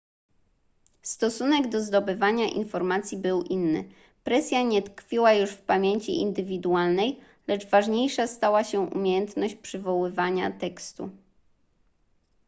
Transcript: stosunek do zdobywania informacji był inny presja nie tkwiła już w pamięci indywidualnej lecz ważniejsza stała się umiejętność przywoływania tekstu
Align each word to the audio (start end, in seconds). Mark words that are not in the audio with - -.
stosunek 1.01 1.67
do 1.69 1.79
zdobywania 1.83 2.49
informacji 2.49 3.17
był 3.17 3.41
inny 3.43 3.89
presja 4.23 4.61
nie 4.63 4.81
tkwiła 4.81 5.33
już 5.33 5.49
w 5.51 5.61
pamięci 5.61 6.15
indywidualnej 6.21 7.19
lecz 7.47 7.67
ważniejsza 7.67 8.27
stała 8.27 8.63
się 8.63 8.79
umiejętność 8.79 9.55
przywoływania 9.55 10.51
tekstu 10.51 11.09